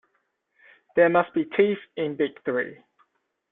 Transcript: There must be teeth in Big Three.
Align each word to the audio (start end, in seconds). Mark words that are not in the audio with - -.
There 0.95 1.09
must 1.09 1.31
be 1.35 1.45
teeth 1.45 1.77
in 1.95 2.15
Big 2.15 2.43
Three. 2.43 2.79